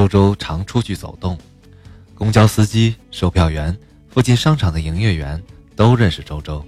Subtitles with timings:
[0.00, 1.36] 周周常出去走动，
[2.14, 3.76] 公交司机、售票员、
[4.08, 5.42] 附近商场的营业员
[5.76, 6.64] 都认识周周。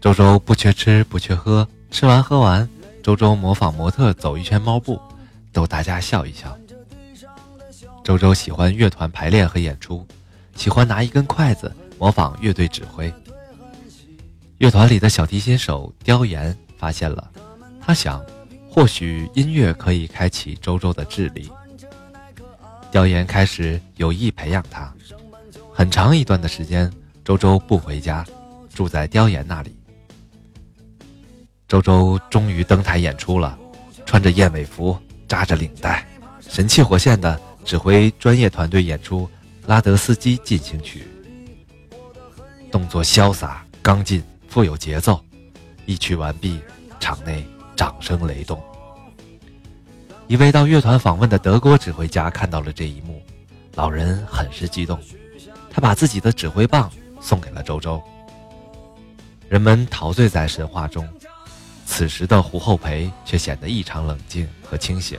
[0.00, 2.68] 周周不缺吃不缺喝，吃完喝完，
[3.04, 5.00] 周周模仿模特走一圈猫步，
[5.52, 6.58] 逗大家笑一笑。
[8.02, 10.04] 周周喜欢乐团排练和演出，
[10.56, 13.14] 喜欢拿一根筷子模仿乐队指挥。
[14.58, 17.30] 乐团里的小提琴手刁岩发现了，
[17.80, 18.20] 他想，
[18.68, 21.48] 或许音乐可以开启周周的智力。
[22.94, 24.94] 刁岩开始有意培养他，
[25.72, 26.88] 很长一段的时间，
[27.24, 28.24] 周周不回家，
[28.72, 29.76] 住在刁岩那里。
[31.66, 33.58] 周周终于登台演出了，
[34.06, 36.06] 穿着燕尾服，扎着领带，
[36.40, 37.40] 神气活现的。
[37.64, 39.22] 指挥专业团队演出
[39.66, 41.04] 《拉德斯基进行曲》，
[42.70, 45.20] 动作潇洒、刚劲、富有节奏。
[45.84, 46.60] 一曲完毕，
[47.00, 48.62] 场内掌声雷动。
[50.26, 53.22] 一位到乐团访问的德国指挥家看到了这一幕，
[53.74, 54.98] 老人很是激动，
[55.70, 58.02] 他把自己的指挥棒送给了周周。
[59.48, 61.06] 人们陶醉在神话中，
[61.84, 65.18] 此时的胡厚培却显得异常冷静和清醒。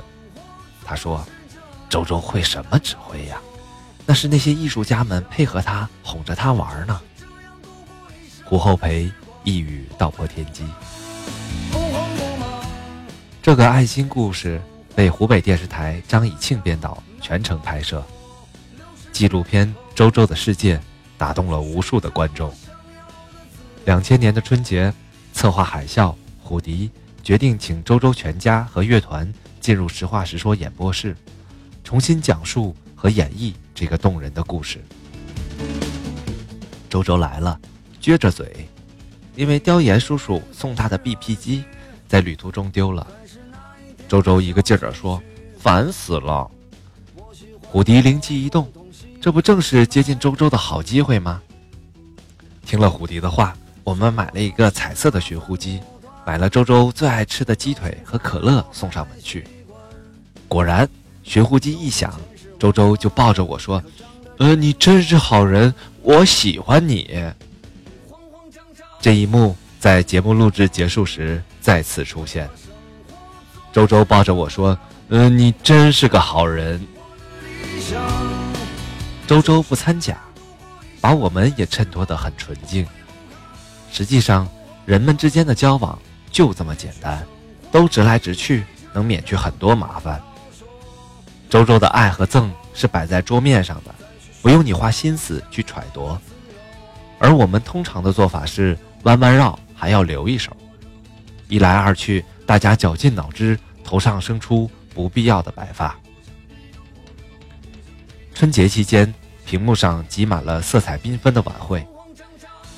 [0.84, 1.26] 他说。
[1.88, 3.40] 周周会什么指挥呀？
[4.06, 7.00] 那是那些艺术家们配合他哄着他玩呢。
[8.44, 9.10] 胡厚培
[9.44, 10.66] 一语道破天机。
[13.42, 14.60] 这个爱心故事
[14.96, 18.02] 被湖北电视台张以庆编导，全程拍摄。
[19.12, 20.78] 纪录片《周周的世界》
[21.18, 22.54] 打动了无数的观众。
[23.84, 24.94] 两千年的春节，
[25.34, 26.90] 策划海啸，虎迪
[27.22, 31.16] 决定请周周全家和乐团进入《实话实说》演播室。
[31.84, 34.84] 重新讲述和演绎这个动人的故事。
[36.90, 37.60] 周周来了，
[38.02, 38.68] 撅着嘴，
[39.36, 41.64] 因为刁岩叔叔送他的 BP 机
[42.08, 43.06] 在旅途中丢了。
[44.08, 45.22] 周周一个劲儿地说
[45.60, 46.50] ：“烦死了！”
[47.62, 48.72] 虎迪灵机一动，
[49.22, 51.42] 这不正是接近周周的好机会吗？
[52.66, 55.80] 听了虎迪的话，我们买了一个彩色的寻呼机，
[56.26, 59.46] 买了周周最爱吃的鸡腿和可乐送上门去。
[60.48, 60.88] 果然。
[61.28, 62.14] 寻呼机一响，
[62.60, 63.84] 周周就抱着我说
[64.38, 65.74] ：“呃，你真是好人，
[66.04, 67.20] 我喜欢你。”
[69.02, 72.48] 这一幕在节目录制结束时再次出现。
[73.76, 74.80] 周周抱着我说
[75.12, 76.82] ：“嗯，你真是个好人。”
[79.28, 80.18] 周周不掺假，
[81.02, 82.88] 把我们也衬托得很纯净。
[83.92, 84.48] 实际上，
[84.86, 86.00] 人们之间的交往
[86.32, 87.22] 就这么简单，
[87.70, 88.64] 都直来直去，
[88.94, 90.24] 能免去很多麻烦。
[91.50, 93.94] 周周的爱和憎是摆在桌面上的，
[94.42, 96.18] 不用你花心思去揣度。
[97.20, 100.56] 而我们通常的做法是弯弯绕，还要留一手。
[101.50, 105.96] 一来二去，大家绞尽脑汁，头上生出不必要的白发。
[108.34, 109.14] 春节期间，
[109.46, 111.86] 屏幕上挤满了色彩缤纷的晚会。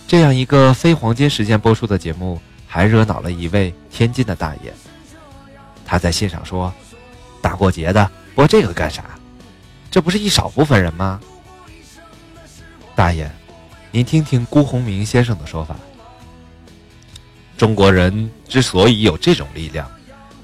[0.08, 4.74] 这样一个非黄金时间播出的节目，还惹恼了一位天津的大爷。
[5.86, 6.74] 他在信上说
[7.42, 9.04] ：“大过节的。”播这个干啥？
[9.90, 11.20] 这不是一少部分人吗？
[12.96, 13.30] 大爷，
[13.90, 15.76] 您听听辜鸿铭先生的说法。
[17.58, 19.90] 中国人之所以有这种力量，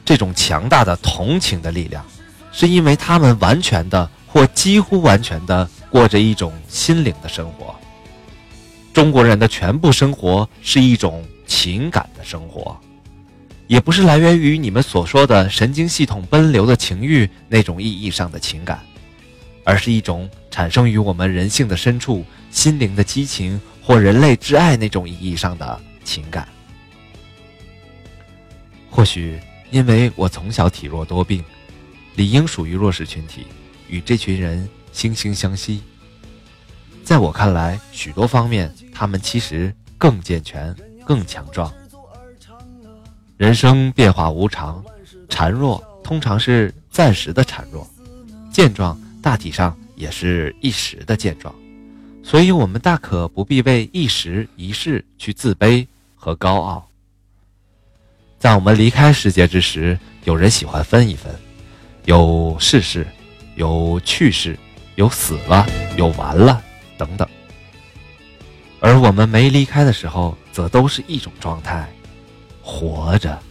[0.04, 2.04] 这种强大的同情的力量，
[2.52, 7.76] 是因为他们完全的或几乎完全的过着一种心灵的生活。
[8.92, 12.76] 中国人的全部生活是一种情感的生活。
[13.68, 18.80] 也不是来源于你们所说的神经系统奔流的情欲那种意义上的情感，
[19.64, 26.48] 而是一种产生于我们人性的深处、心灵的激情或人类之爱那种意义上的情感。
[28.96, 29.40] 或许
[29.72, 31.44] 因为我从小体弱多病，
[32.16, 33.48] 理应属于弱势群体，
[33.90, 35.82] 与这群人惺惺相惜。
[37.04, 40.74] 在我看来，许多方面他们其实更健全、
[41.08, 41.74] 更强壮。
[43.36, 44.86] 人生变化无常，
[45.28, 47.90] 孱弱通常是暂时的孱弱，
[48.52, 51.54] 健壮大体上也是一时的健壮，
[52.22, 55.86] 所以我们大可不必为一时一事去自卑
[56.16, 56.88] 和高傲。
[58.44, 61.34] 在我们离开世界之时，有人喜欢分一分，
[62.04, 63.08] 有世事，
[63.56, 64.60] 有去世，
[64.96, 66.62] 有死了，有完了
[66.98, 67.26] 等等。
[68.82, 71.90] 而我们没离开的时候，则都是一种状态。
[72.62, 73.42] 活着。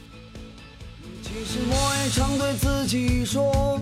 [1.22, 3.80] 其实我也常对自己说，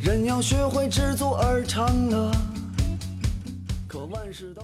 [0.00, 2.32] 人要学会知足而常乐。
[3.86, 4.56] 可万事都。